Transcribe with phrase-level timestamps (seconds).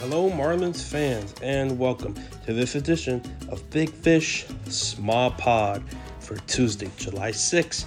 [0.00, 2.14] Hello, Marlins fans, and welcome
[2.46, 5.82] to this edition of Big Fish Small Pod
[6.20, 7.84] for Tuesday, July 6,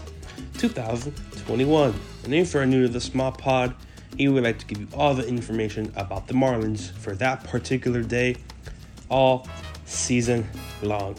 [0.58, 1.94] 2021.
[2.26, 3.74] And if you're new to the Small Pod,
[4.18, 8.04] he would like to give you all the information about the Marlins for that particular
[8.04, 8.36] day,
[9.08, 9.48] all
[9.86, 10.46] season
[10.82, 11.16] long.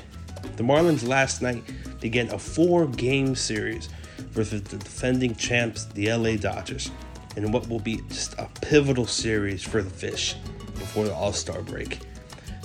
[0.56, 1.64] The Marlins last night
[2.02, 3.88] began a four game series
[4.32, 6.90] versus the defending champs, the LA Dodgers,
[7.34, 10.36] in what will be just a pivotal series for the Fish
[10.82, 12.00] before the All Star break.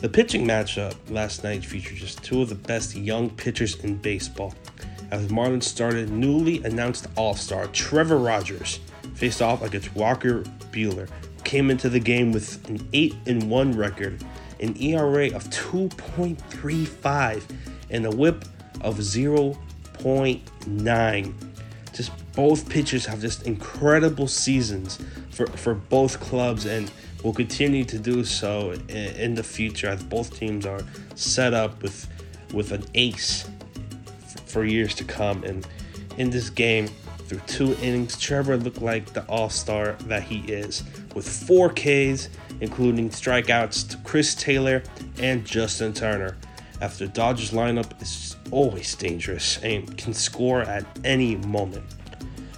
[0.02, 4.56] The pitching matchup last night featured just two of the best young pitchers in baseball.
[5.10, 8.80] As Marlins started newly announced All Star Trevor Rogers
[9.16, 10.42] faced off against Walker
[10.72, 14.24] Buehler, who came into the game with an 8 1 record,
[14.60, 17.44] an ERA of 2.35,
[17.90, 18.46] and a whip
[18.82, 21.34] of 0.9.
[21.98, 25.00] Just both pitchers have just incredible seasons
[25.32, 26.92] for, for both clubs and
[27.24, 30.82] will continue to do so in, in the future as both teams are
[31.16, 32.08] set up with
[32.54, 33.50] with an ace
[34.46, 35.44] for, years to come.
[35.44, 35.68] And
[36.18, 36.88] in this game,
[37.28, 40.84] through two innings, Trevor looked like the all star that he is,
[41.14, 42.30] with four Ks,
[42.62, 44.82] including strikeouts to Chris Taylor
[45.20, 46.38] and Justin Turner.
[46.80, 51.84] After Dodgers lineup is always dangerous and can score at any moment.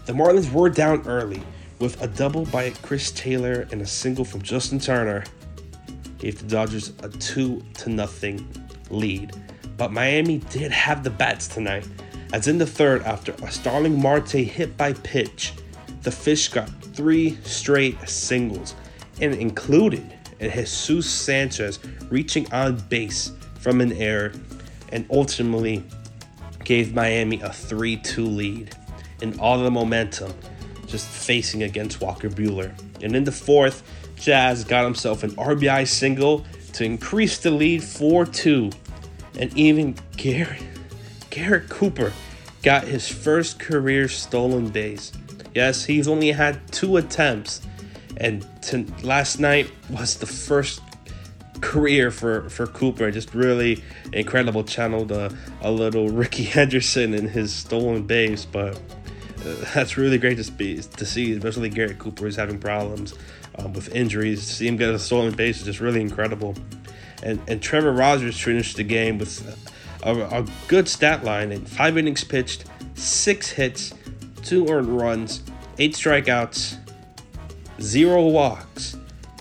[0.09, 1.43] The Marlins were down early
[1.77, 5.23] with a double by Chris Taylor and a single from Justin Turner.
[6.17, 8.51] Gave the Dodgers a 2 to nothing
[8.89, 9.33] lead.
[9.77, 11.87] But Miami did have the bats tonight,
[12.33, 15.53] as in the third, after a Starling Marte hit by pitch,
[16.01, 18.73] the Fish got three straight singles,
[19.21, 21.77] and included a Jesus Sanchez
[22.09, 24.31] reaching on base from an error,
[24.91, 25.83] and ultimately
[26.63, 28.75] gave Miami a 3 2 lead.
[29.21, 30.33] And all the momentum
[30.87, 32.73] just facing against Walker Buehler.
[33.01, 33.83] And in the fourth,
[34.15, 38.69] Jazz got himself an RBI single to increase the lead 4 2.
[39.39, 40.63] And even Garrett,
[41.29, 42.11] Garrett Cooper
[42.61, 45.11] got his first career stolen base.
[45.55, 47.61] Yes, he's only had two attempts,
[48.17, 48.45] and
[49.03, 50.81] last night was the first
[51.61, 53.09] career for, for Cooper.
[53.11, 54.63] Just really incredible.
[54.63, 58.79] Channeled a, a little Rickey Henderson in his stolen base, but
[59.73, 63.13] that's really great to, be, to see, especially Garrett Cooper is having problems
[63.57, 64.47] um, with injuries.
[64.47, 66.55] To see him get a stolen base is just really incredible.
[67.23, 69.43] And, and Trevor Rogers finished the game with
[70.03, 73.93] a, a good stat line in five innings pitched, six hits,
[74.43, 75.43] two earned runs,
[75.77, 76.77] eight strikeouts,
[77.81, 78.97] zero walks,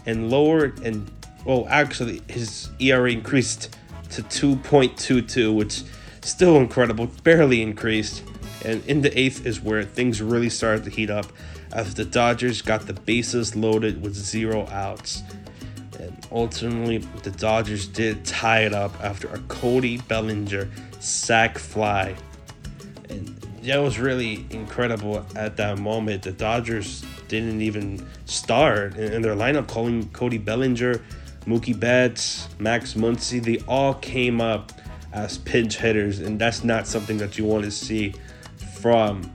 [0.06, 1.10] and lowered and
[1.44, 3.76] well, actually his ERA increased
[4.10, 5.82] to 2.22, which
[6.20, 8.22] still incredible, barely increased.
[8.64, 11.26] And in the eighth is where things really started to heat up
[11.72, 15.22] as the Dodgers got the bases loaded with zero outs.
[15.98, 20.68] And ultimately, the Dodgers did tie it up after a Cody Bellinger
[21.00, 22.14] sac fly.
[23.08, 23.28] And
[23.62, 26.22] that was really incredible at that moment.
[26.22, 31.00] The Dodgers didn't even start in their lineup, calling Cody Bellinger,
[31.46, 33.42] Mookie Betts, Max Muncy.
[33.42, 34.72] They all came up
[35.12, 38.14] as pinch hitters, and that's not something that you want to see
[38.78, 39.32] from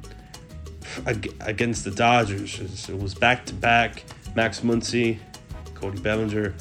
[1.06, 2.59] against the Dodgers.
[2.90, 4.04] It was back to back.
[4.36, 5.20] Max Muncy,
[5.76, 6.56] Cody Bellinger,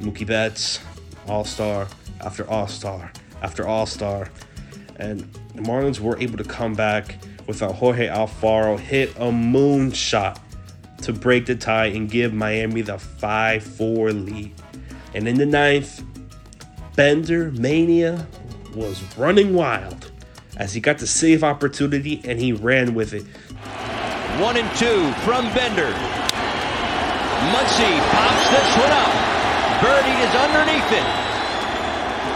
[0.00, 0.80] Mookie Betts,
[1.28, 1.86] All Star
[2.20, 4.30] after All Star after All Star,
[4.96, 5.20] and
[5.54, 10.40] the Marlins were able to come back without Jorge Alfaro hit a moonshot
[11.02, 14.54] to break the tie and give Miami the 5-4 lead.
[15.14, 16.02] And in the ninth,
[16.96, 18.26] Bender Mania
[18.74, 20.10] was running wild
[20.56, 23.24] as he got the save opportunity and he ran with it.
[24.40, 25.92] One and two from Bender.
[27.52, 29.14] Muncy pops this one up.
[29.82, 31.04] Birdie is underneath it.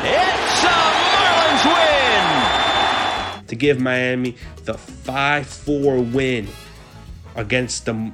[0.04, 0.78] It's a
[1.14, 3.46] Marlins win!
[3.46, 6.46] To give Miami the 5 4 win
[7.36, 8.12] against the,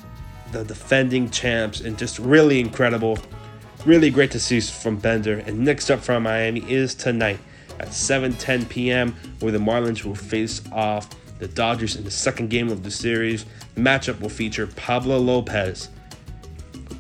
[0.52, 3.18] the defending champs and just really incredible.
[3.84, 5.38] Really great to see from Bender.
[5.40, 7.38] And next up from Miami is tonight
[7.80, 12.70] at 7:10 p.m., where the Marlins will face off the Dodgers in the second game
[12.70, 13.44] of the series.
[13.74, 15.88] The matchup will feature Pablo Lopez,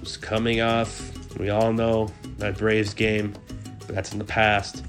[0.00, 1.10] who's coming off.
[1.38, 3.34] We all know that Braves game,
[3.80, 4.84] but that's in the past.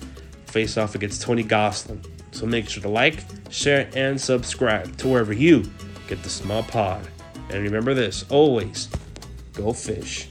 [0.47, 2.05] Face off against Tony Gonsolin.
[2.31, 5.63] So make sure to like, share, and subscribe to wherever you
[6.07, 7.07] get the small pod.
[7.49, 8.89] And remember this always
[9.53, 10.27] go fish.